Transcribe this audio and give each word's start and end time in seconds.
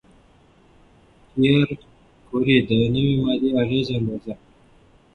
پېیر 1.33 1.63
کوري 2.27 2.57
د 2.67 2.69
نوې 2.93 3.15
ماده 3.23 3.49
اغېزې 3.61 3.93
اندازه 3.99 4.33
کړه. 4.37 4.45